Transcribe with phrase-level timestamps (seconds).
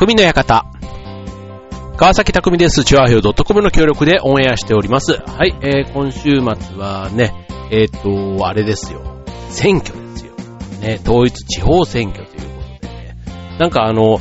[0.00, 0.64] 匠の館。
[1.98, 2.84] 川崎匠です。
[2.84, 5.12] チュアヘオ .com の協力でオンエアしております。
[5.12, 9.02] はい、えー、今週末はね、えっ、ー、と、あれですよ。
[9.50, 10.32] 選挙ですよ。
[10.80, 13.16] ね、統一地方選挙ということでね。
[13.58, 14.20] なんかあの、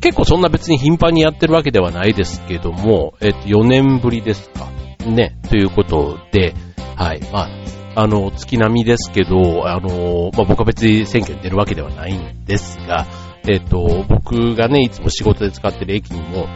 [0.00, 4.66] 結構そんな別に頻繁にやってるわけではないですけども、えっ、ー、と、4年ぶりですか。
[5.08, 6.52] ね、ということで、
[6.96, 7.48] はい、まあ、
[7.94, 13.06] あの、月並みですけど、あの、まあ、僕は別に選挙に出るわけではないんですが、
[13.48, 16.48] えっ、と、僕がね、いつも仕事で使ってる駅にも、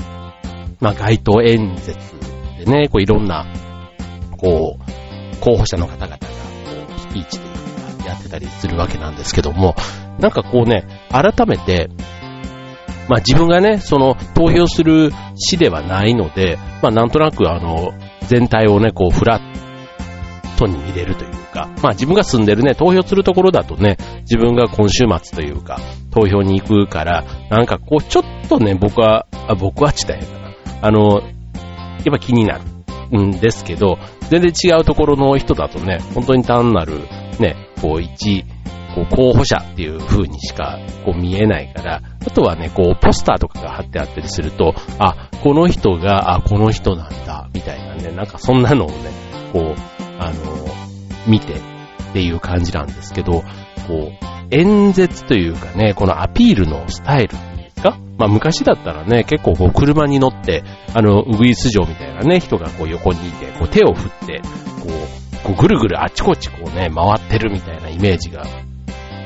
[0.81, 1.99] まあ、街頭演説
[2.59, 3.47] でね、こういろんな、
[4.37, 6.27] こう、候補者の方々が、こ
[6.97, 9.77] う、スピーチというか、やってたりするわけなんですけども、
[10.19, 11.91] なんかこうね、改めて、
[13.09, 17.93] まあ自分がね、その投票する市ではないので、まあなんとなくあの、
[18.29, 19.70] 全体をね、こうフラッ
[20.61, 25.79] トに見れるというか、まあ自分が住んでるね、投票するところだとね、自分が今週末というか、
[26.11, 30.55] 投票に行くから、なんかこう、ちょっとね、僕は、あ僕はちたやかな。
[30.83, 32.61] あの、やっぱ気にな
[33.11, 33.99] るんですけど、
[34.29, 37.01] 全然違うところの人だとね、本当に単なる、
[37.39, 38.45] ね、こう、一、
[38.95, 48.97] こう、候補者っていう風にしか、こう、見えないから、あとはね、こう、ポスターとかが貼ってあったりすると、あ、この人が、あ、この人なんだ、みたいなね、なんかそんなのをね、
[49.53, 50.67] こう、あの、
[51.27, 53.43] 見てっていう感じなんですけど、
[53.89, 60.63] こう、演説というかね、このアピールのスタイルですかまあ昔だったらね、結構こう車に乗って、
[60.95, 64.43] あの、ウグイス城みたいなね、人がこう横にいて、こう手を振って、
[64.83, 68.45] こう、こうぐるぐるあちこちこうね、回ってるみたいなイメージが、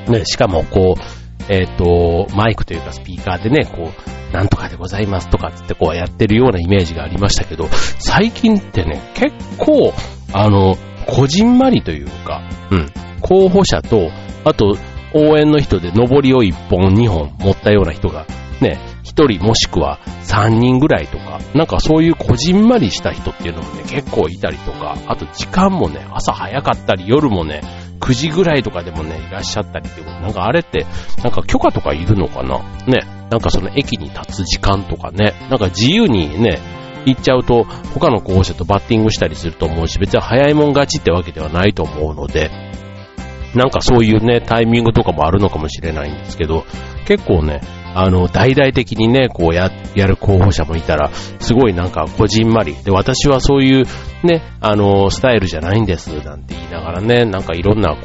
[0.09, 7.69] ね、しかもこう、えっ、ー、と、マイクというかスピーカーでね、こう、なんとかでございますとかつってこうやってるようなイメージがありましたけど、
[8.01, 9.95] 最近ってね、結構、
[10.33, 14.11] あの、こじんまりというか、うん、候補者と、
[14.45, 14.77] あと、
[15.15, 18.27] 応援の人で上りを1本2本持ったような人が、
[18.61, 27.61] ね、1人もしくは3人ぐらいとか、なんかそういうこじんまりした人っていうのもね、結構いたりとか、あと時間もね、朝早かったり夜もね、
[28.01, 30.85] 9時ぐらいとかでもね、いらっしゃったりっていうなんかあれって、
[31.23, 32.59] なんか許可とかいるのかな？
[32.87, 36.61] ね、なんかその駅に立つ時間とかね、なんか自由にね、
[37.07, 37.65] 行っちゃうと、
[37.95, 42.51] 他の候補者とバッティングしたりすると思うし、別に早いもん勝ちってわけではないと思うので、
[43.55, 46.65] なんかそういうね、タイミングとかもあるのかもしれないんですけど、
[47.07, 47.61] 結構ね、
[47.95, 52.75] あの、大々的にね、こうや、やる候補者もいたら、すごいなんかこじんまり。
[52.83, 53.87] で、私はそういう
[54.25, 57.97] ね、あの、スタイルじゃないんです、なんて言いながらね、なんかいろんな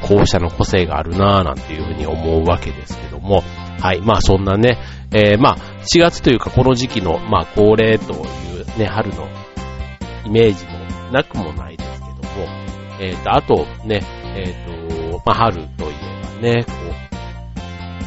[0.00, 3.42] 候補者の個性があるなぁ、なんていうふうに思うわけですけども、
[3.84, 4.78] はい、まあそんなね、
[5.12, 8.16] えー、まあ4月というかこの時期の、まあ恒例とい
[8.62, 9.28] うね、春の
[10.24, 12.18] イメージもなくもないですけども、
[12.98, 14.00] えっ、ー、と、あとね、
[14.36, 16.72] えっ、ー、と、まあ春といえばね、こ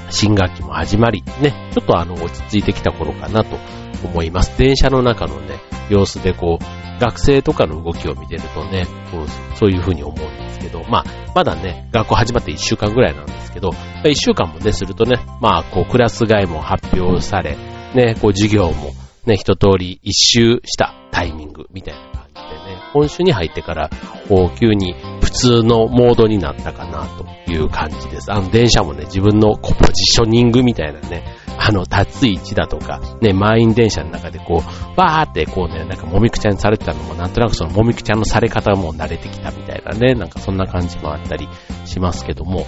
[0.10, 3.60] う、新学期も始まり、ね、ちょっとあの、落ち着いてきた頃かなと
[4.04, 4.58] 思います。
[4.58, 5.60] 電車の中のね、
[5.92, 13.70] 様子でこう、学生とかの動きを見てるとね、こうそういう風に思うんけど、まあ、まだね、学校始まって1週間ぐらいなんですけど、
[14.04, 17.58] 1週間もね、するとね、まあ、こう、クラス外も発表され、
[17.96, 18.94] ね、こう、授業も
[19.26, 23.90] ね、一通り一周したタイミングみたいな感じでね、今週に入ってから、
[24.28, 27.06] こう、急に普通のモードになったかな
[27.46, 28.32] という感じです。
[28.32, 31.24] あの、電車もね、自分のポジショニングみたいなね、
[31.57, 41.47] あの、立つ位置だとか、ね、満員電車の中でこう、わーってこうね、なんかもみくちゃにされてたのも、なんとなくそのもみくちゃのされ方も慣れてきたみたいなね、なんかそんな感じもあったり
[41.85, 42.66] しますけども、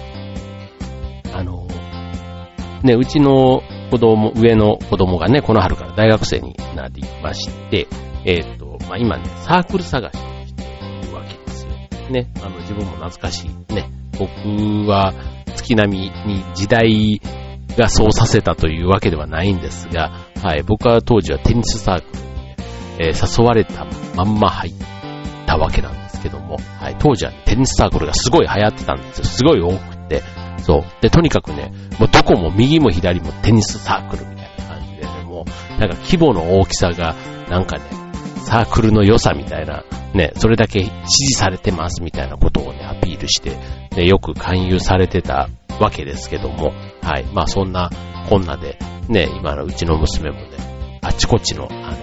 [1.32, 1.66] あの、
[2.82, 7.86] ね、うちの子供、上の子供がね、この春から大学生になりまして、
[8.24, 11.70] えっ、ー、と、まあ、今ね、サークル探しをしているわけですよ。
[12.10, 13.74] ね、あの、自分も懐かしい。
[13.74, 14.30] ね、僕
[14.88, 15.14] は
[15.56, 17.20] 月並みに時代
[17.76, 20.10] がそうさせたというわけではないんですが、
[20.42, 22.54] はい、僕は当時はテニスサークルに、
[22.98, 24.72] えー、誘われたまんま入っ
[25.46, 29.24] たわけなんですけども、はい、当時はテニスサークルがすごい流行ってたんですよ。
[29.24, 30.22] すごい多くて。
[30.58, 30.84] そう。
[31.00, 37.14] で、とにかくね、もうどこも右も左もテニスサークルみたいな感じでね、もう、なんか規模の大きさが、
[37.48, 37.84] なんかね、
[38.44, 39.84] サークルの良さみたいな、
[40.14, 40.90] ね、それだけ支
[41.28, 43.56] 持されてますみたいなことをね、アピールして、
[43.96, 45.48] ね、よく勧誘されてた
[45.80, 46.72] わけですけども、
[47.02, 47.24] はい。
[47.32, 47.90] まあそんな
[48.28, 48.78] こんなで、
[49.08, 51.96] ね、今のうちの娘もね、あちこちの、あの、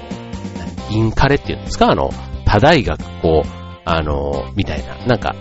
[0.89, 1.91] インカレっていうんですか？
[1.91, 2.09] あの、
[2.45, 3.47] 他大学こう、
[3.85, 5.35] あの、みたいな、なんか、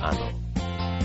[0.00, 0.30] あの、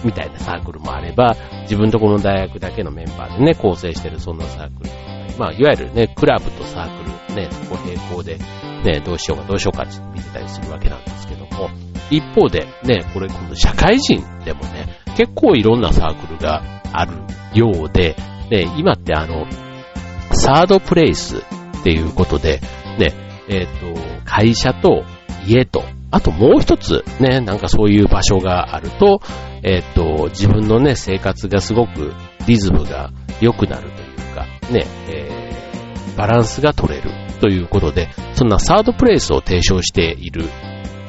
[0.04, 4.90] みたいなサークルもあれば、自分とこの大学だけのメンバーでね、構成してるそんなサークル。
[5.38, 8.38] まあ、いわゆるね、クラブとサークル、ね、そこ並行で、
[8.84, 11.70] ね、どうしようかどうしようかって見てたりするわけなんですけども、
[12.12, 14.88] 一方で、ね、これ今度社会人でもね、
[15.18, 17.14] 結構いろんなサークルがある
[17.54, 18.16] ようで、
[18.50, 19.46] ね、今ってあの、
[20.32, 22.60] サードプレイスっていうことで、
[22.98, 23.14] ね、
[23.50, 25.04] えっ、と、会社と
[25.46, 29.22] 家と、あともう一つね、なんかそういう場所があると、
[29.64, 32.14] えっ、と、自分のね、生活がすごく
[32.48, 33.12] リズムが
[33.42, 40.46] 良くなるというか、ね、えー、バランスが取れるということで、そんなサードプレイスを提唱している、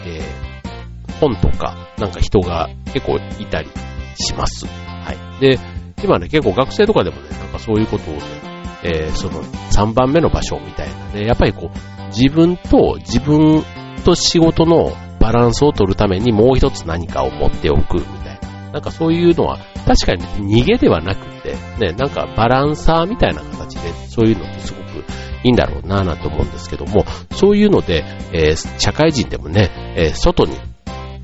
[0.07, 3.69] えー、本とか、なんか人が結構いたり
[4.17, 4.67] します。
[4.67, 5.41] はい。
[5.41, 5.59] で、
[6.03, 8.21] 今ね、結構学生とかでもね、なんかそういうことをね、
[8.83, 13.65] えー、その3番目の場所みたいなね、やっぱりこう、自分と自分
[14.05, 18.73] と仕事のバランスを取るためにもう一つ何かを持っておくみたいな。
[18.73, 25.05] なんかそういうのは確かに逃げではなくて、ね、なんかバランサーみたいな形でそういうのってすごく
[25.45, 30.57] いいんだろうなぁなんて思うんですけども、そういうので、えー、社会人でもね、えー、外に、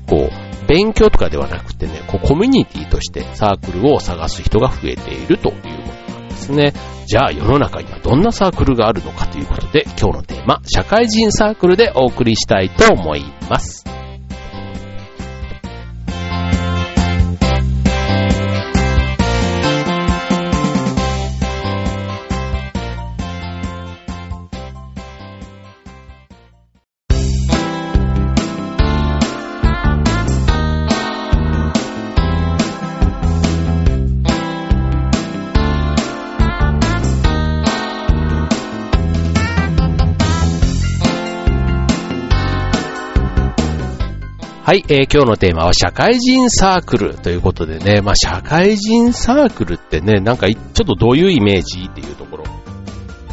[0.07, 5.61] こう、勉強とかではなくてね、こうコミュニティとしてサークルを探す人が増えているというこ
[6.07, 6.71] となんですね。
[7.07, 14.00] じゃあ世の中にはどんなサークルがあるのかということで、今日のテーマ、社会人サークルでお送りしたいと思います。
[44.71, 52.45] はい、えー、今日のテーマは社会人サークルということでね、まあ社会人サークルってね、なんかちょっとどういうイメージっていうところ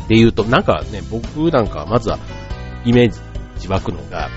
[0.09, 2.19] で言うと、なんかね、僕なんかまずは
[2.85, 4.31] イメージ湧くのが、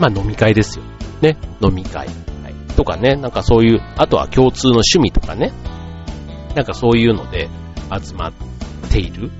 [0.00, 0.84] まあ飲み会ですよ。
[1.20, 2.06] ね、飲み会。
[2.06, 2.12] は
[2.48, 5.52] い、とかね、なんかそういう、あとは共通の趣味とかね、
[6.54, 7.50] なんかそういうので
[8.02, 8.32] 集まっ
[8.90, 9.30] ている。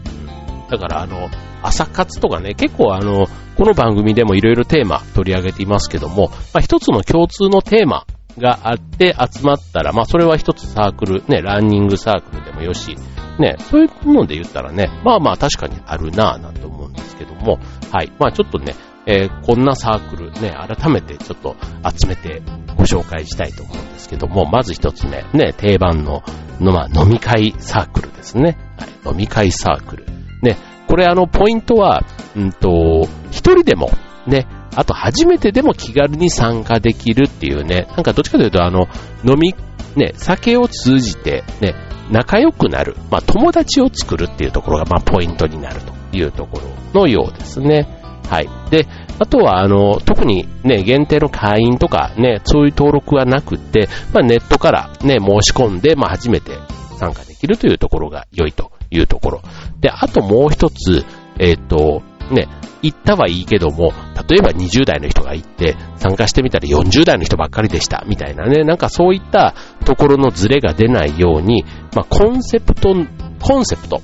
[0.68, 1.30] だからあの、
[1.62, 3.26] 朝活とかね、結構あの、
[3.56, 8.06] この番組でもいろいろテーマ取り上げていますけども、まあ、一つの共通のテーマ
[8.38, 12.96] があって集まったら、まあそれは一つサークル、ね、ランニングサークルでもよし、
[13.38, 17.58] ね、そういうので言ったらね、まあまあ確かにあるなぁなんて思うんですけども、
[17.92, 18.12] はい。
[18.18, 18.74] まあちょっとね、
[19.06, 21.56] えー、こんなサークルね、改めてちょっと
[21.98, 22.42] 集めて
[22.76, 26.22] ご紹介したいと思うんですけども、まず一つ目、ね、定番の、
[26.60, 28.58] の、まあ飲み会サークルですね。
[28.76, 29.12] はい。
[29.12, 30.06] 飲み会サークル。
[30.42, 30.56] ね、
[30.88, 32.02] これあの、ポイントは、
[32.34, 33.90] うんと、一人でも、
[34.26, 38.86] ね、あと初めてでも気軽に参加できるっていうね、なんかどっちかというとあの、
[39.24, 39.54] 飲み、
[39.96, 41.74] ね、酒を通じて、ね、
[42.10, 46.60] 仲良くなる、まあ友達を作るっていうところが、まあポイントになるというとこ
[46.94, 47.86] ろのようですね。
[48.28, 48.48] はい。
[48.70, 48.86] で、
[49.18, 56.52] あとは、あの、特にね、限定の会員とかね、そういう登録はなくて、まあネットからね、申し込んで、まあ初めて
[56.98, 59.42] 参加できるというところが良いというところ。
[59.80, 61.04] で、あともう一つ、
[61.38, 62.48] えっ、ー、と、ね、
[62.82, 63.92] 行ったはいいけども、
[64.28, 69.54] 例えば20代の人が行って参加してみたら40代の人ばっかりでした、みたいなね、なんかそういった
[69.84, 71.64] ところのズレが出ないように、
[71.94, 72.94] まあ、コンセプト、
[73.40, 74.00] コンセプト、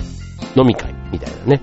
[0.57, 1.63] 飲み会みたいなね。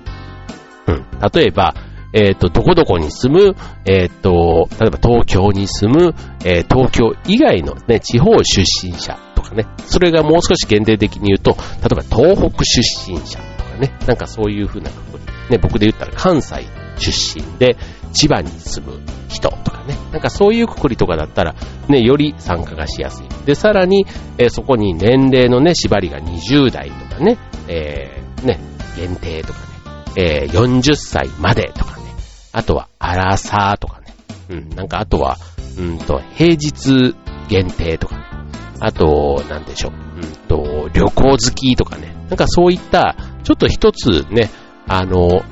[0.86, 1.06] うん。
[1.32, 1.74] 例えば、
[2.12, 6.14] えっ、ー、と、どこどこに住む、えっ、ー、と、例えば東京に住む、
[6.44, 15.22] えー、東京以外のね、地方出身者とかね、それがもう少し限定的に言うと、例えば東北出身者とかね、なんかそういう風なくくり。
[15.50, 16.66] ね、僕で言ったら関西
[16.98, 17.76] 出身で
[18.12, 21.54] 千葉に住む人とかね、なんかそういうくくりとかだったら、
[21.88, 23.28] ね、より参加がしやすい。
[23.46, 24.06] で、さらに、
[24.38, 27.38] えー、そこに年齢のね、縛りが20代とかね、
[27.68, 28.60] えー、ね、
[28.96, 29.66] 限定とかね、
[30.16, 32.01] えー、40歳までとかね、
[32.52, 34.14] あとはアラサーとかね、
[34.50, 35.36] うん、なんかあとは、
[35.78, 37.14] うんと、平日
[37.48, 38.22] 限定とかね、
[38.80, 39.92] あと、なんでしょう。
[39.92, 42.14] うんと、旅行好きとかね。
[42.28, 44.50] なんかそういった、ちょっと一つね、
[44.88, 45.42] あの、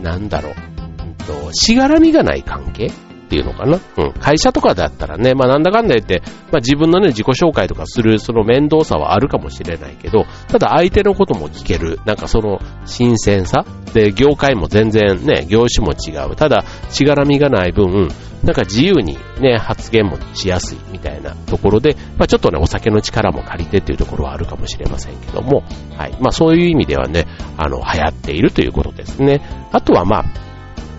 [0.00, 0.54] なんだろう。
[1.02, 2.90] うんと、しがらみがない関係
[3.24, 3.80] っていうのかな？
[3.96, 4.12] うん。
[4.12, 11.98] 会社とかだったらね、まあなんだかんだ言って、まあ自分のね、自己紹介とかするその面倒さはあるかもしれないけど、ただ相手のことも聞ける。
[12.04, 13.64] なんかその新鮮さ？
[13.92, 16.36] で、業界も全然ね、業種も違う。
[16.36, 18.08] ただ、しがらみがない分、
[18.42, 25.62] なんか自由にね、発言もしやすいみたいなところで、まあちょっとね、お酒の力も借りてっていうところはあるかもしれませんけども、
[25.96, 26.12] はい。
[26.20, 27.26] まあそういう意味ではね、
[27.56, 29.40] あの、流行っているということですね。
[29.72, 30.24] あとはまあ、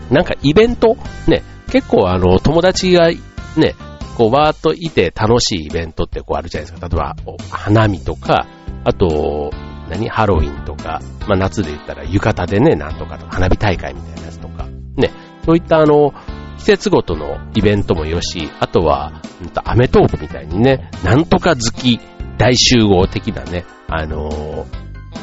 [0.09, 0.95] なんかイベント、
[1.27, 3.75] ね、結構あの、友達がね、
[4.17, 6.87] こう、わーっといて楽しいイベントってこうあるじゃないですか。
[6.87, 7.15] 例えば、
[7.49, 8.47] 花見とか、
[8.83, 9.51] あと、
[9.89, 15.11] 何ハロウィンとか、まあ夏で言ったら浴衣でね、なんとかと花火大会みたいなやつとか、ね、
[15.45, 16.13] そういったあの、
[16.57, 21.99] 季節ごとのイベントもよし、あとは、うんと、アメトークみたいにね、なんとか好き
[22.37, 24.65] 大集合的なね、あのー、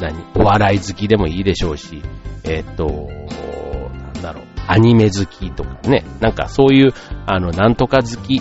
[0.01, 2.03] 何、お笑い好きでもいいでしょうし、
[2.45, 3.09] えっ、と、
[4.67, 6.93] アニメ好きとかね、なんかそういう、
[7.27, 8.41] あの、なんとか好き、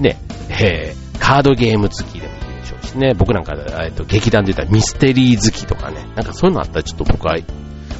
[0.00, 7.36] ね、えー、カードゲーム好きでもいいでしょうしね、僕なんか、えっ、と、劇団で言ったらミステリー好きとかね、なんかそういうのあったらちょっと僕は、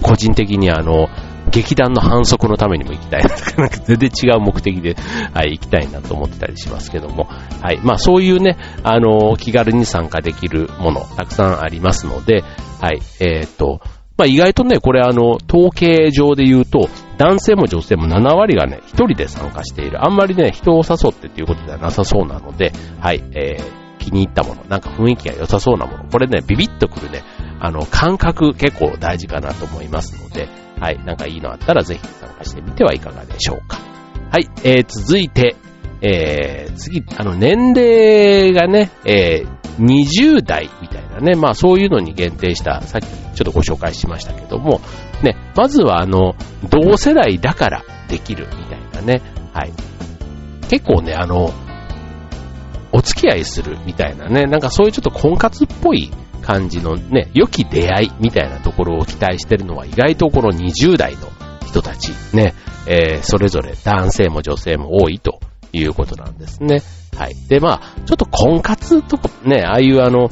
[0.03, 1.09] 個人的にあの、
[1.51, 4.95] 劇団の反則のためにも行きたいなとか、なんか全然違う目的で、
[5.35, 12.43] はい、行きたいなと思ってたりしますけども、はい、まあそういうね、あの、気軽に参加できるもの、たくさんありますので、
[12.81, 13.81] はい、えっ、と、
[14.17, 16.89] まあ意外とね、これあの、統計上で言うと、
[17.21, 20.03] 男性も女性も7割がね、一人で参加している。
[20.03, 27.23] あんまりね、人を誘ってっていうことではなさそうなので、はい、えー、気に入ったもの、なんか雰囲気が良さそうなもの、これね、ビビッとくるね、
[27.61, 30.49] あの、感覚結構大事かなと思いますので、
[30.81, 33.79] はい、なんかいいのあったらぜひ参加してみてはいかがでしょうか。
[34.31, 35.57] はい、えー、続いて、
[36.01, 44.81] えー、次、あの、年齢がね、えー、20代みたいなね、まあそういうのに限定した、さっきちょっとご紹介しましたけども、
[45.23, 46.35] ね、まずはあの、
[46.69, 49.23] 同世代だからできるみたいなね、
[49.53, 49.73] はい。
[50.69, 51.53] 結構ね、あの、
[52.93, 56.11] お付き合いするみたいなね、なんかそういうちょっと婚活っぽい
[56.43, 61.29] 感じのね、良き出会いみたいなところを期待してるのは意外とこの20代の
[61.67, 62.55] 人たちね、
[62.87, 65.41] えー、それぞれ男性も女性も多いと
[65.73, 66.83] いうことなんですね。
[67.17, 67.35] はい。
[67.49, 70.31] で、まあ、ちょっと婚活とかね、ああいうあの、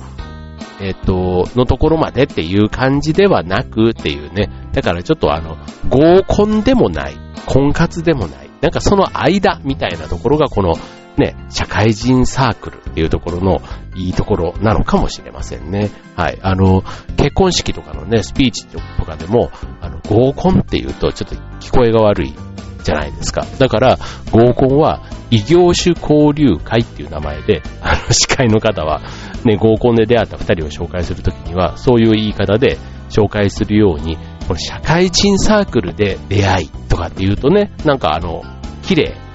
[0.80, 5.56] えっ、と、のところまでっていう感じではなくっていうね、だからちょっとあの、
[5.88, 7.16] 合コンでもない、
[7.46, 10.74] 婚活でもない、なんかその間みたいなところがこの
[11.18, 13.60] ね、社会人サークルっていうところの
[13.96, 15.90] いいところなのかもしれませんね。
[16.16, 16.38] はい。
[16.42, 16.82] あの、
[17.16, 22.34] 結婚式とかのね、スピーチとかでも、あの、合コンっていうとちょっと聞こえが悪い
[22.82, 23.46] じゃないですか。
[23.58, 23.98] だから、
[24.30, 29.00] 合コンは異業種交流会っていう名前で、あの、司会の方は、
[29.44, 32.78] ね、合コンで出会った二人を紹介するときには、そういう言い方で
[33.10, 34.16] 紹介するように、
[34.46, 38.42] これ社会人サークルで出会いとかっていうとね、なんかあの、
[38.82, 39.28] 綺麗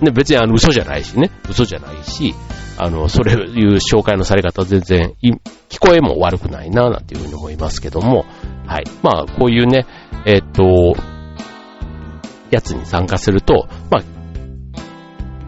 [0.00, 2.34] ね、別にあの嘘じゃないしね、嘘じゃないし、
[2.78, 5.14] あの、それいう紹介のされ方全然、
[5.68, 8.24] 聞こえも悪くないな、なんていうふうに思いますけども、
[8.66, 8.84] はい。
[9.02, 9.86] まあ、こういうね、
[10.26, 10.94] えっ、と、
[12.50, 14.02] やつに参加すると、まあ、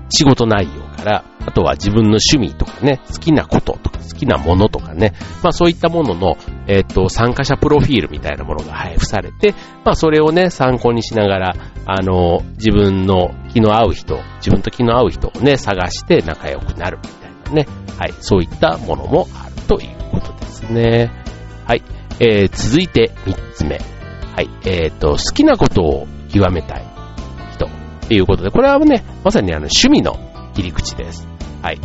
[0.09, 5.13] 仕事内容から、あとは自分の趣味とかね、好きなこととか好きなものとかね、
[5.43, 6.37] まあそういったものの、
[6.67, 17.67] えっ、と、参加者プロフィールみたいなものが配布されて、まあそれをね、参考にしながら、あの、自分の気の合う人、自分と気の合う人をね、探して仲良くなるみたいなね、
[17.99, 21.13] はい、そういったものもあるということですね。
[21.65, 21.83] はい、
[22.21, 23.79] えー、続いて3つ目。
[24.35, 26.07] はい、えっ、ー、と、好きなことを
[26.39, 26.85] 極めたい
[27.53, 27.69] 人っ
[28.09, 30.17] ていうことで、これはね、まさにあの趣味の
[30.55, 31.27] 切り口です。
[31.63, 31.81] はい。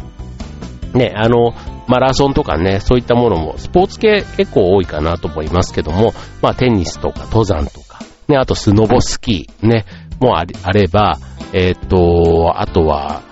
[0.94, 1.54] ね、あの、
[1.88, 9.86] マラソンとかね、そういったものも、スポーツ系結構多いかなと思いますけども、まあテニスとか登山とか、ね、あとスノボスキー、ね、
[10.20, 11.18] もあれば、
[11.54, 13.24] えっ、と、あとは、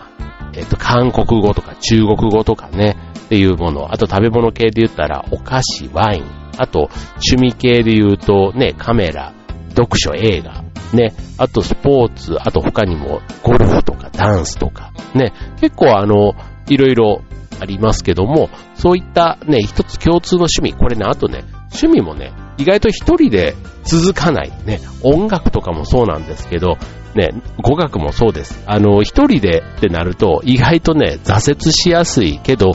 [0.53, 6.23] えっ、と、韓国語とか中国語とかね、っていうもの、あと食べ物系で言ったら、お菓子、ワイン、
[6.57, 6.89] あと
[7.31, 9.33] 趣味系で言うと、ね、カメラ、
[9.69, 16.33] 読書、映画、ね、あとスポーツ、あと他にもゴルフとかダンスとか、ね、結構あの、
[16.67, 17.21] いろいろ
[17.59, 24.51] ありますけども、そういったね、一つ共通の趣味、これね、あとね、趣味もね、意外と一人で続かない。
[24.65, 26.77] ね、音楽とかもそうなんですけど、
[27.15, 27.29] ね、
[27.61, 28.63] 語学もそうです。
[28.67, 32.71] あの、一人でってなると、意外とね、挫折しやすいけど、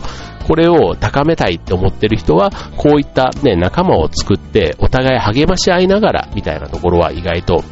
[0.46, 7.64] これを高めたいって思ってる人は、こういったね、仲間を作って、お互い励まし合いながら、みたいなところは意外と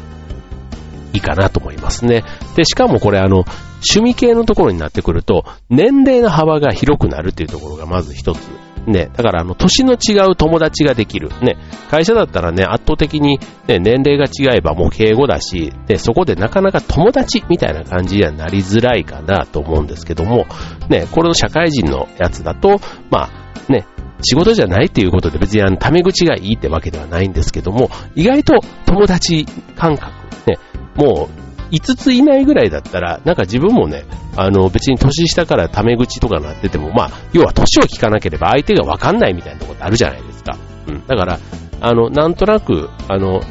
[1.13, 2.23] いいかなと思いますね。
[2.55, 3.45] で、しかもこれあの、
[3.89, 8.72] 趣味系のところになってくると、年齢の幅が広くなるっていうところがまず一つ。
[8.87, 11.29] ね、だからあの、年の違う友達ができる。
[11.41, 11.57] ね、
[11.89, 20.45] 会社だったらね、圧倒的にね、年齢が違えばもう敬語だし、で、そこでなかなか友達みたいな感じにはなりづらいかなと思うんですけども、
[20.89, 23.85] ね、これの社会人のやつだと、まあ、ね、
[24.21, 30.11] 仕事じゃないっていうことで別にあの、タメ口がいいってわけではないんですけども、意外と友達感覚、
[30.47, 30.57] ね、
[30.95, 34.05] もう5つ以内ぐらいだったら、なんか自分もね、
[34.37, 40.55] あの別に年下からタメ口とかなってても、まあ、要は年を聞かなければ相手がわかんないみたいなところってあるじゃないですか。
[40.87, 41.07] うん。
[41.07, 41.39] だから、
[41.81, 43.41] あの、なんとなく、あの、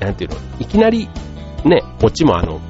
[0.00, 1.08] なんていうの、いきなり、
[1.64, 2.60] ね、こっちもあの、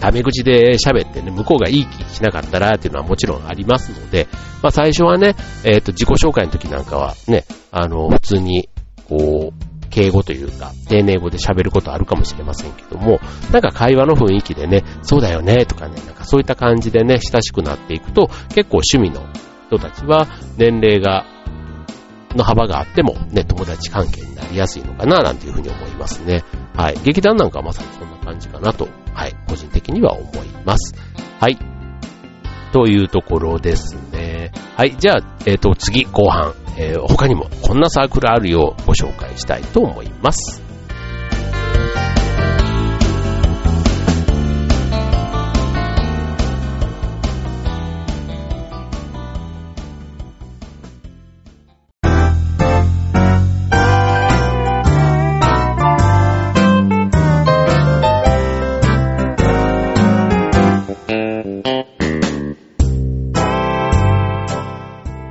[0.00, 4.28] タメ口で喋ってね、向こうがいい気しなかったらっていうのはもちろんありますので、
[4.62, 5.34] まあ最初はね、
[5.64, 8.68] えっ、ー、と、自己紹介の時なんかはね、あの、普通に、
[9.08, 13.18] こう、敬語というか、丁寧語で喋ることあるかもしれませんけども、
[13.50, 19.26] なんか会話の雰囲気でね、そうだよねとかね、なんかそういった感じでね、親しくなっていくと、結構趣味の
[19.68, 20.26] 人たちは
[20.58, 21.24] 年齢が、
[22.34, 26.44] の幅があっても、ね、友達関係になりやすいのかな、なんていうふうに思いますね。
[26.76, 26.98] はい。
[27.02, 29.34] 劇団なんかはまさにそんな感じかなと、はい。
[29.48, 30.94] 個人的には思います。
[31.40, 31.56] はい。
[32.72, 34.52] というところですね。
[34.76, 34.94] はい。
[34.98, 36.52] じゃあ、えっ、ー、と、次、後半。
[36.78, 40.65] えー、他にもこんなサークルあるようご紹介したいと思います。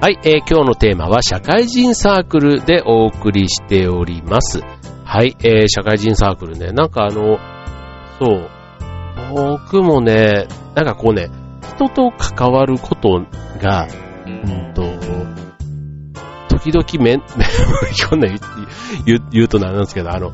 [0.05, 4.61] はい、えー、今日のテーマは社会人サークルでお送りしております。
[5.03, 7.39] はい、えー、社会人サークルね、なんかあの、
[8.19, 8.49] そう、
[9.33, 11.31] 僕もね、なんかこうね、
[11.75, 13.25] 人と関わること
[13.59, 13.87] が、
[14.27, 14.83] うんと、
[16.49, 17.21] 時々めん、
[18.07, 20.33] こんな言う言うとなんですけど、あの、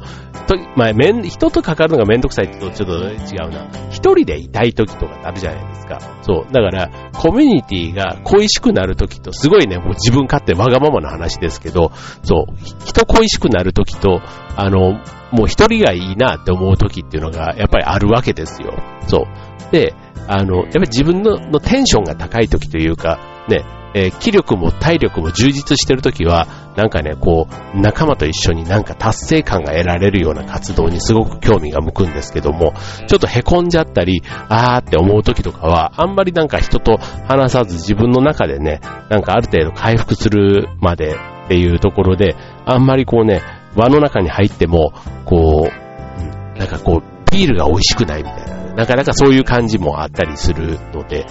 [0.52, 3.68] と、まあ、めん、人と関わるのがめんどくさいってとちょっと違うな。
[3.90, 6.00] 一人でいたい時とかあるじゃないですか。
[6.22, 6.52] そう。
[6.52, 11.92] だから、コミュニティが恋しくなる時と、すごいね、もう自分勝手わがままな話ですけど、
[12.24, 14.22] そう、人恋しくなる時と、
[14.56, 15.00] あの、
[15.32, 18.74] もう一人がいいなって思う時っていうのが、やっぱりあるわけですよ。
[19.08, 19.26] そ
[19.70, 19.72] う。
[19.72, 19.94] で、
[20.28, 32.74] あの、やっぱり自分ののテンションが高い時というか、ね、えー、気力も体力も充実してるときは、なんかね、こう、仲間と一緒になんか達成感が得られるような活動にすごく興味が向くんですけども、
[33.08, 38.80] ちょっと凹んじゃったり、あーって思うときとかは、あんまりなんか人と話さず自分の中でね、
[39.10, 43.42] なんかある程度回復するまでっていうところで、あんまりこうね、
[43.76, 44.94] 輪の中に入っても、
[45.26, 51.26] こう、なんかこう、ビールが美味しくないみたいな、なかなかそういう感じもあったりするので、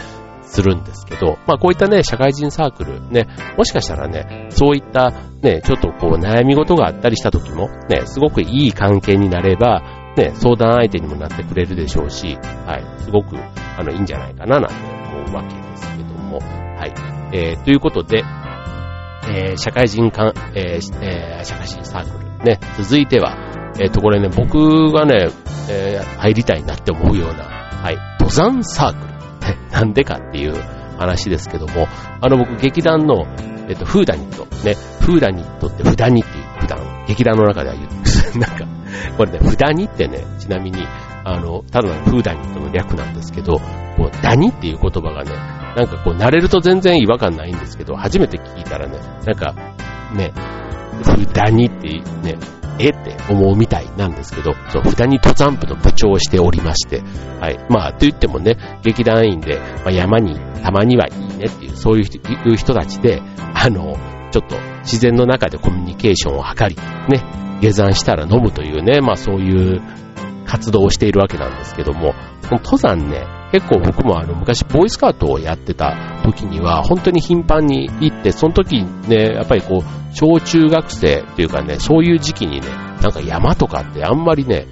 [0.50, 3.26] するんですけど、まあこういったね、社会人サークル、ね、
[3.56, 9.82] もしかしたらね、そういったね、ちょっとこう悩み事があったりした時も、ね、すごくいい関係になれば、
[10.16, 12.36] ね、相談相手にもなってくれるでしょうし、
[12.66, 13.36] はい、すごく、
[13.78, 14.74] あの、いいんじゃないかな、なんて
[15.14, 16.94] 思うわけですけども、はい、
[17.32, 18.24] えー、ということで、
[19.28, 23.36] えー、社会人かん、えーえー、社会人サークル、ね、続いては、
[23.80, 25.28] えっ、と、これね、僕がね、
[25.70, 29.19] え、入りたいなって思うような、はい、登山サークル、
[29.50, 30.54] ね、 なんでかっていう
[30.98, 31.88] 話ですけども、
[32.20, 33.26] あの僕劇団の、
[33.68, 38.20] えっと、フーダニット、ね、フーダニットってフダニっていう普段、劇団の中では言うんです。
[38.38, 38.64] なんか、
[39.16, 40.86] これね、フダニってね、ちなみに、
[41.24, 43.58] あの、ただのフーダニットの略なんですけど、
[43.96, 45.32] こう、ダニっていう言葉がね、
[45.76, 49.54] なんかこう、慣れると全然違和感ないんですけど、初めて聞いたらね、なんか、
[50.14, 50.32] ね、
[51.02, 51.88] フダニって
[52.22, 52.38] ね、
[52.78, 57.02] えって思うみたいなんですけど、そう、二に登山部の部長をしておりまして、
[57.40, 57.58] はい。
[57.68, 63.20] まあ、と言ってもね、劇団員で、まあ、山にたまにはいいねっていう、そういう人たちで、
[63.54, 63.96] あの、
[64.30, 66.76] ちょっと自然の中でコミュニケーションを図り、
[67.08, 67.22] ね、
[67.60, 69.82] 下山したら飲むというね、まあそういう
[70.46, 72.14] 活動をしているわけなんですけども、
[72.48, 82.68] この登山ね、結構僕もあの昔ボーイスカートをやってた時には本当に頻繁に行って、その時ね、やっぱりこう、小中学生っていうかね、そういう時期にね、
[83.00, 84.66] なんか山とかってあんまりね、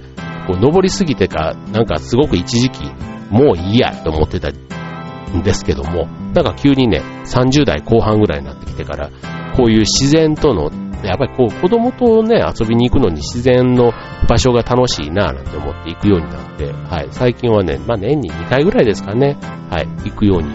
[0.47, 2.83] こう登りすぎてか、なんかすごく一時期、
[3.29, 9.09] もういいやと思ってたんですけども、なんか急にね、30代後半ぐらいになってきてから、
[9.55, 10.71] こういう自然との
[11.03, 13.93] やっぱりこう子供とね、遊びに行くのに自然の
[14.27, 19.37] 場所が楽しいなぁなんて思って行くようになって、はい、最近はね、まあ年に2回ぐらいですかね、
[19.69, 20.49] はい、行くように、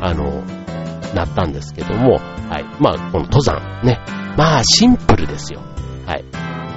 [0.00, 0.44] あの、
[1.14, 3.98] なったんですけども、はい、まあこの登山ね、
[4.38, 5.60] まあシンプルですよ。
[6.06, 6.24] はい。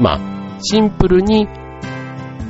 [0.02, 1.46] まあ、シンプルに、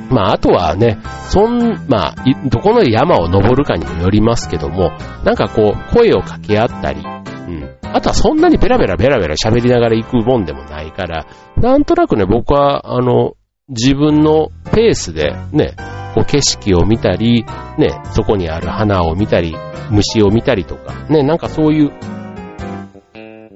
[0.08, 0.98] まああとはね、
[1.28, 2.14] そん、まあ、
[2.48, 4.90] どこの山を登るかにもよりますけども、
[5.22, 7.76] なんかこう、声を掛け合ったり、うん。
[7.82, 11.26] あとはそんなにベラベラベラベラ喋りながら行くもんでもないから、
[11.58, 13.34] なんとなくね、僕は、あの、
[13.68, 15.74] 自分のペースでね、
[16.14, 17.44] こう景色を見たり、
[17.76, 19.54] ね、そこにある花を見たり、
[19.90, 21.90] 虫を見たりとか、ね、なんかそういう、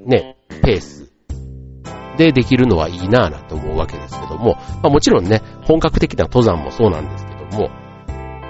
[0.07, 1.06] ね、ペース
[2.17, 7.71] でできるのはいいなぁなと思うわけですけども、まあもちろんね、本格的な登山もそうなんですけども、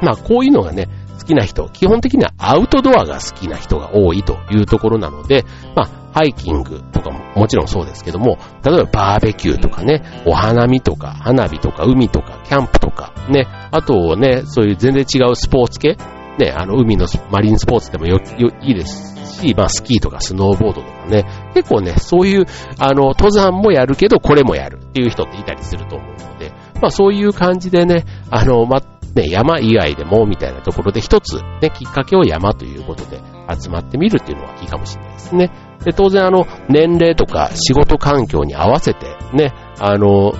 [0.02, 15.96] まあこういうのがね、好きな人、基本的にはアウトドアが好きな人が多いというところなので、まあ、ハイキングとかももちろんそうですけども、例えばバーベキューとかね、お花見とか、花火とか、海とか、キャンプとか、ね、あとね、そういう全然違うスポーツ系、
[16.38, 22.46] ね、あの、海のマリンスポーツでもよ、よ、いいですし、まあ、スキーとかスノーボードとね、結構ね、そういう、
[22.78, 28.80] あの、登山もやるけど、これもやるっていう人っていたりすると思うので、まあ、そういう感じでね、あの、ま、
[29.14, 35.50] ね、山以外でもみたいなところで一つ、ね、きっかけを山ということで、集まってみるっていうのはいいかもしれないですね。
[35.84, 40.32] で、当然あの、年齢とか仕事環境に合わせて、ね、あの、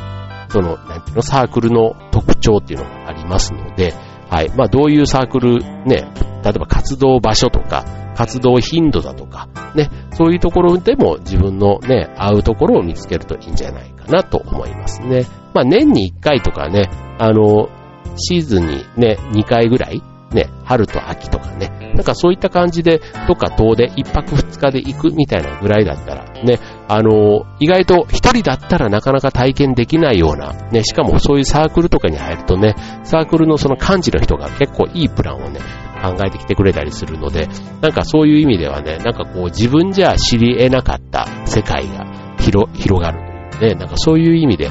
[0.49, 3.95] その、なんていうの、サークルの特徴っていうのがありますので、
[4.29, 4.51] はい。
[4.57, 7.85] まあ、どういうサークル、ね、例えば活動場所とか、
[8.17, 15.27] 活動頻度だとか、ね、そういうところでも自分のね、合うところを見つけるといいんじゃないかなと思いますね。
[15.53, 17.69] まあ、年に1回とかね、あの、
[18.17, 20.03] シーズンにね、2回ぐらい、
[20.33, 32.75] ね、春と秋とかね、なんかそういった感じで、どっか遠で1泊2日で行くみたいなぐらいだったら、ね、あの、意外と一人だったらなかなか体験できないような、ね、しかもそういうサークルとかに入るとね、
[33.05, 35.61] サークルのその幹事の人が結構いいプランをね、
[35.97, 37.49] 考えてきてくれたりするので、
[37.81, 42.07] なんかそういう意味ではね、なんかこう自分じゃ知り得なかった世界が
[42.39, 44.69] 広広がるというね、なんかそういう意味でい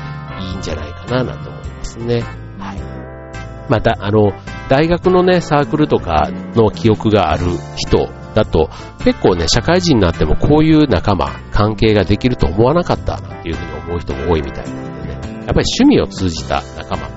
[0.54, 2.22] いんじゃないかななんて思いますね。
[2.60, 3.70] はい。
[3.70, 4.32] また、あの、
[4.70, 7.44] 大学のね、サークルとかの記憶がある
[7.76, 8.70] 人だと、
[9.04, 17.10] 結構ね、社会人になってもこういう仲間、関係ができると思わなかったなっていうふうに思う人も多いみたいなのでね、やっぱり趣味を通じた仲間、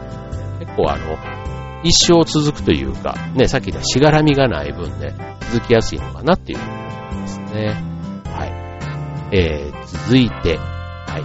[0.61, 1.38] 結構あの、
[1.84, 5.14] 一生続くというか、ね、さっき言ったしがらみがない分ね、
[5.52, 7.76] 続きやすいのかなっていうふうに思いますね。
[8.24, 9.36] はい。
[9.36, 11.18] えー、続いて、は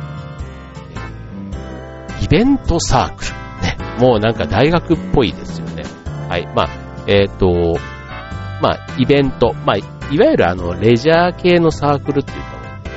[2.21, 2.25] い。
[2.25, 3.31] イベントサークル。
[3.63, 5.83] ね、もうなんか大学っぽいですよね。
[6.29, 6.45] はい。
[6.55, 6.69] まあ、
[7.07, 7.79] えっ、ー、と、
[8.61, 9.81] まあ、イベント、まあ、い
[10.17, 12.37] わゆるあの、レジャー系のサークルっていう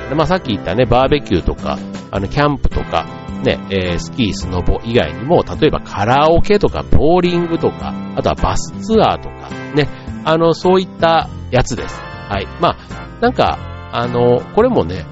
[0.09, 1.77] か、まあ、さっき言ったね、バーベキューとか、
[2.11, 3.05] あの、キャンプとか、
[3.43, 9.87] ね、えー、スキー、スノボ以外にも、例えばカラオケとか、ボーリングとか、あとはバスツアーとか、ね、
[10.25, 11.99] あの、そういったやつです。
[12.01, 12.47] はい。
[12.59, 13.57] まあ、なんか、
[13.91, 15.05] あの、これもね、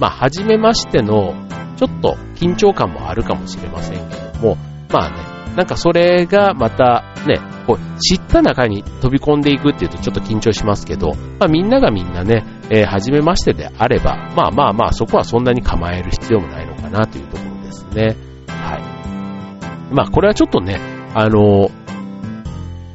[0.00, 1.34] まあ、初めましての、
[1.76, 4.56] ちょっと緊張感もあるかもしれませんけども、
[4.92, 5.16] まあね、
[5.56, 18.16] なんかそれがまたね、こう知った中に飛び込んでいくっていうとちょっと緊張しますけど、まあみんながみんなね、えー、初めましてであれば、まあまあまあそこはそんなに構える必要もないのかなというところですね。
[18.48, 19.94] はい。
[19.94, 20.78] まあこれはちょっとね、
[21.14, 21.70] あのー、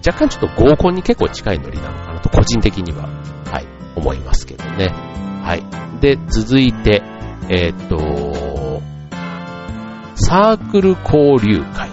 [0.05, 3.09] 若干ちょっと合コンに結構近いノリなのかなと個人的には、
[3.45, 4.87] はい、思いますけどね。
[5.43, 5.63] はい。
[5.99, 7.01] で、続いて、
[7.49, 8.81] えー、っと、
[10.15, 11.91] サークル交流会っ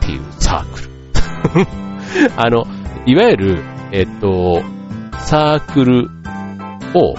[0.00, 1.89] ていうサークル。
[2.36, 2.64] あの、
[3.06, 4.62] いわゆる、えっと、
[5.18, 6.08] サークル
[6.94, 7.14] を、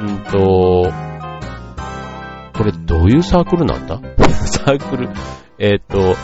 [0.00, 0.92] うんと、
[2.56, 4.00] これどういうサークルなんだ？
[4.28, 5.10] サークル、
[5.58, 6.14] えっと、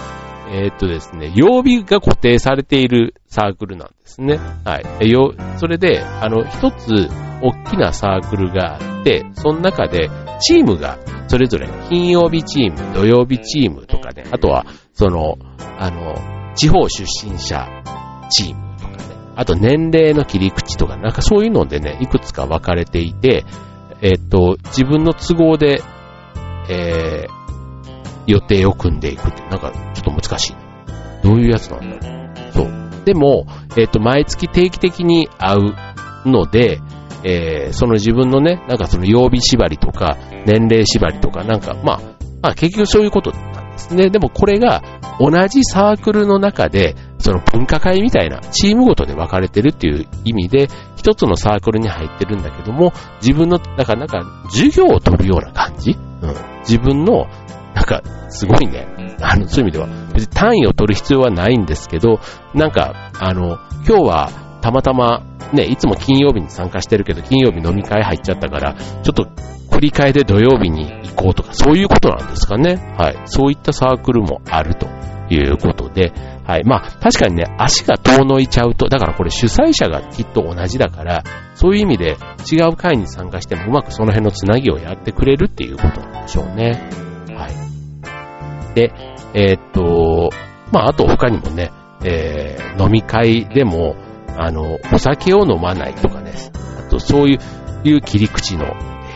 [0.52, 4.38] えっとですね、曜日が固定されているサークルなんですね。
[4.64, 5.10] はい。
[5.10, 7.08] よ、それで、あの、一つ、
[7.42, 15.36] 大きなサークルがあって、その中で、チームが、それぞれ、金曜日チーム、土曜日チームとかね、あとは、その、
[15.78, 16.16] あの、
[16.54, 17.66] 地方出身者
[18.30, 18.96] チームとかね、
[19.36, 23.44] あと年齢の切り口とか、なんかそういうのでね、いくつか分かれていて、
[24.00, 25.82] えっと、自分の都合で、
[26.68, 27.30] えー、
[28.26, 30.56] 予定を組んでいくって、なんかちょっと難しい。
[31.22, 32.52] どういうやつなんだろう。
[32.52, 33.04] そう。
[33.04, 36.80] でも、えっと、毎月定期的に会うので、
[37.22, 40.16] えー、その自分のね、なんかその曜日縛りとか、
[40.46, 42.00] 年齢縛りとか、なんか、まあ、
[42.42, 44.10] まあ結局そういうことなんですね。
[44.10, 44.82] でもこれが
[45.18, 55.92] 同じサークルの中で、その分科会みたいなチームごとで分かれてるっていう意味で、一つのサークルに入ってるんだけども、自分の、だからなんか授業を取るような感じ？
[55.92, 56.34] うん。
[56.60, 57.26] 自分の、
[57.74, 58.86] なんか、すごいね。
[59.22, 62.20] あの、そういう意味では、別に単位を取る必要はないんですけど、
[62.54, 64.30] なんか、あの、今日は
[64.60, 69.28] たまたま、ね、いつも金曜日に参加してるけど、金曜日飲み会入っちゃったから、ちょっと
[69.72, 72.94] 振り替えで土曜日に行こうとか、そういうことなんですかね。
[72.96, 73.18] はい。
[73.24, 74.86] そういったサークルもあると
[75.30, 76.12] いうことで、
[76.44, 76.64] はい。
[76.64, 81.22] まあ、確かにね、足が遠のいちゃうと、だからこれ主催者がきっと同じだから、
[81.54, 82.16] そういう意味で
[82.50, 86.88] 違う会に参加してもうまくその辺のつなぎをやってくれるっていうことなんでしょうね。
[87.36, 88.74] はい。
[88.74, 88.92] で、
[89.34, 90.30] えー、っと、
[90.72, 91.70] まあ、あと他にもね、
[92.04, 93.96] えー、飲み会でも、
[94.36, 96.32] あの、お酒を飲まないとかね、
[96.78, 97.38] あとそういう、
[97.88, 98.66] いう切り口の、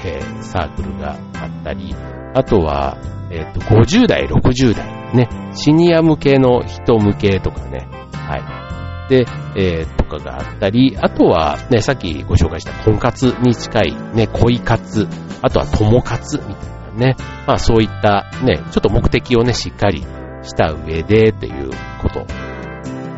[0.05, 1.95] えー、サークルがあったり、
[2.35, 2.99] あとは、
[3.31, 9.09] えっ、と、50代、60代、ね、シニア向けの人向けとかね、はい。
[9.09, 15.09] で、えー、とかがあったり、あとはね、さっきご紹介した婚活に近いね、恋活、
[15.43, 20.05] あとは友活みたいなね、まあそういったね、ちょっと目的をね、しっかり
[20.43, 21.71] した上でっていう
[22.03, 22.25] こと、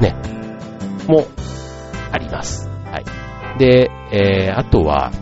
[0.00, 0.14] ね、
[1.06, 1.26] も
[2.12, 2.68] あります。
[2.90, 3.58] はい。
[3.58, 5.12] で、えー、あとは、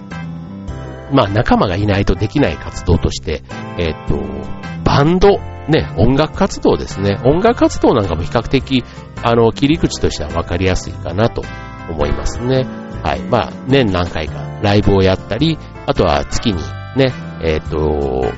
[1.13, 3.43] まあ仲間がいないとできない活動として、
[3.79, 4.19] えっ、と、
[4.85, 7.19] バンド、ね、音楽活動ですね。
[7.25, 8.85] 音楽活動なんかも比較的、
[9.23, 11.43] あの、切り口としては分かりやすいかなと
[11.91, 12.67] 思いますね。
[13.03, 13.21] はい。
[13.21, 16.59] まあ、年何回かライブをやったり、あとは月に
[16.97, 18.33] ね、えっ、ー、と、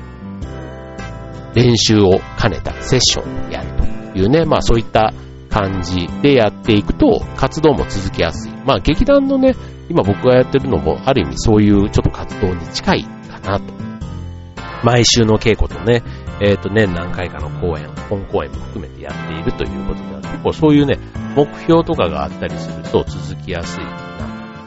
[1.55, 3.69] 練習を兼ねたセッションをやる
[4.13, 5.13] というね、まあそういった
[5.49, 8.51] 感じでやっていくと活動も続きやすい。
[8.65, 9.55] まあ劇団のね、
[9.89, 13.73] 今僕がやってるのもある意味そういうちょっと活動に近いかなと。
[14.83, 16.03] 毎週の稽古とね、
[16.39, 20.97] えっ、ー、と年何回かの公演、本公演も含めてやっているということでは結構そういうね、
[21.35, 23.91] 目標とかがあったりすると続きやすいか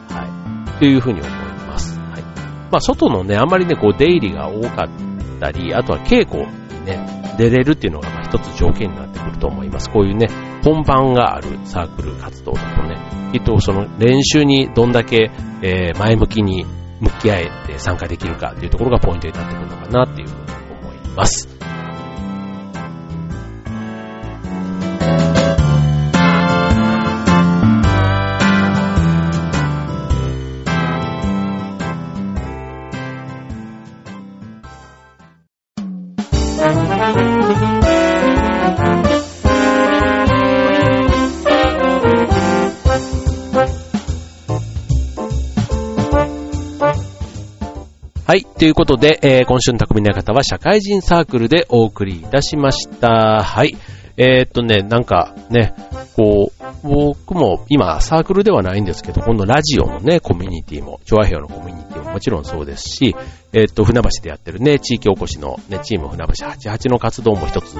[0.09, 0.15] な。
[0.15, 0.79] はい。
[0.79, 1.31] というふうに思い
[1.67, 1.97] ます。
[1.99, 2.21] はい。
[2.71, 9.89] まあ外のね、あまりね、こう出入りが多かったり、あとは稽古にね、出れるっていうのがまあ一つ条件になってくると思います。
[9.89, 10.27] こういうね、
[10.63, 12.97] 本番があるサークル活動だとね、
[13.31, 15.31] きっとその練習にどんだけ、
[15.61, 16.65] えー、前向きに
[16.99, 20.41] 向き合えて参加できるかっていうところがポイントになってくるのかなっていうふうに
[20.81, 21.60] 思います。
[48.61, 53.43] ということで、えー、今週の匠の方は社会人サークルでお送りいたしました。
[53.43, 53.75] はい。
[54.17, 55.73] えー、っとね、なんかね、
[56.15, 56.51] こ
[56.83, 63.15] う、僕も今サークルではないんですけど、今度ラジオのね、コミュニティも、調和平和のコミュニティももちろんそうですし、
[63.51, 67.73] えー、っと、船橋でやってるね、地域おこしのね、チーム船橋88の活動も一つ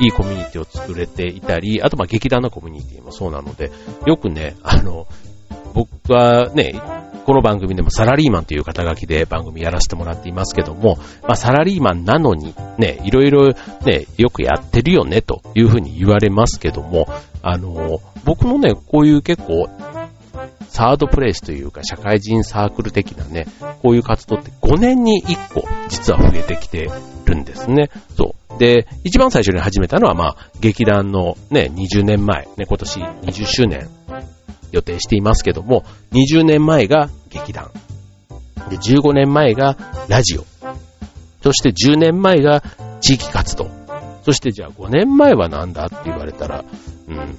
[0.00, 3.72] いいコミュニティを作れていたり、あとまあ劇団のコミュニティもそうなので、
[4.06, 5.08] よくね、あの、
[5.74, 6.80] 僕はね、
[7.28, 13.48] この番組でもサラリーマンという肩書きで番組やらせてもらっていますけども、まあサラリーマンなのにね、いろいろ
[13.84, 17.06] ね、よくやってるよねというふうに言われますけども、
[17.42, 19.68] あの、僕もね、こういう結構、
[20.68, 23.46] サードプレイスというか社会人サークル的なね、
[23.82, 26.88] こういう活動って5年に1個実は増えてきて
[27.26, 27.90] るんですね。
[28.16, 28.58] そう。
[28.58, 33.88] で、一番最初に始めたのはまあ劇団のね、20年前、ね、今年20周年
[34.72, 37.70] 予定していますけども、20年前が劇団。
[38.70, 39.76] で、15年前が
[40.08, 40.44] ラジオ。
[41.42, 42.62] そして10年前が
[43.00, 43.70] 地域活動。
[44.22, 46.64] そしてじゃあ5年前はなんだって言われたら、
[47.08, 47.38] うん、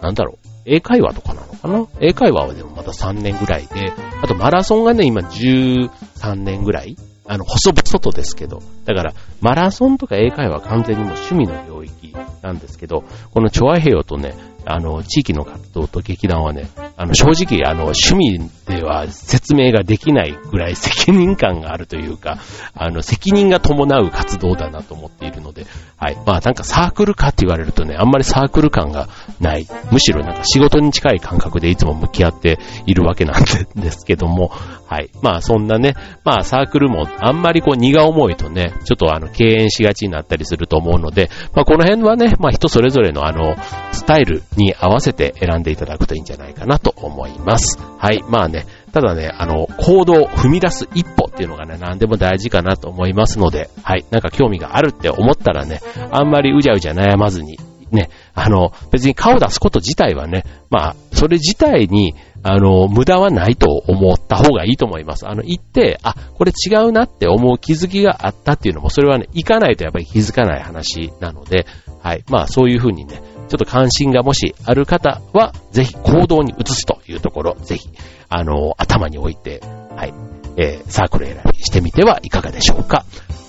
[0.00, 0.48] なんだろう。
[0.64, 1.86] 英会話とかなのかな？
[2.00, 6.96] 英会話はでもまだ3年ぐらいで、あとマラソンがね、今13年ぐらい
[7.26, 8.62] あの、細々とですけど。
[8.84, 14.34] だから、マラソンとか英会話は完全にもう趣味の領域なんですけど、このチョアヘヨとね、
[14.66, 22.38] あの、地域の活動と劇団はね、あの、正直、あの、趣味では説明ができないぐらい責任感があるというか、
[22.74, 26.16] あの、責任が伴う活動だなと思っているので、はい。
[26.26, 29.08] まあ、なんかサークルかって言われるとね、あんまりサークル感が
[29.40, 29.66] ない。
[29.90, 34.50] むしろなんか仕事に近い感覚でいつも向き合っているわけなんですけども、
[34.92, 35.10] はい。
[35.22, 35.94] まあ、そんなね、
[36.24, 43.56] まあ、サークルもあんまりこう、荷が重いとね、ちょっとあの、敬遠しがちになったりすると思うので、まあ、この辺はね、まあ、人それぞれのあの、
[43.92, 47.78] スタイルに合わせて選んでいただくといいんじゃないかなと思います。
[47.98, 48.22] はい。
[48.28, 54.04] まあね、ただね、あの、行動、踏み出す一歩っていうのがね、何でも大事かなと思いますので、はい。
[54.10, 57.58] なんか興味があるって思ったらね、あんまりうじゃうじゃ悩まずに、
[57.90, 65.28] ね、あの、別に顔出すこと自体はね、まあ、それ自体に、あの、無駄はないと思った方がいいと思います。
[65.28, 71.66] あの、行って、あ、これ違うなって思う気づきがあったっていうのも、それはね、行かないとやっぱり気づかない話なので、
[72.02, 72.24] はい。
[72.28, 77.86] まあ、そういうふうにね、ちょっと関心がもしある方は、ぜひ行動に移すというところ、ぜひ、
[78.30, 79.60] あの、頭に置いて、
[79.94, 80.14] はい、
[80.56, 83.04] えー、サークル選びしてみてはいかがでしょうか。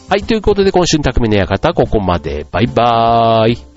[0.09, 2.45] はい、ということで今週の匠の館、ここまで。
[2.51, 3.72] バイバーイ。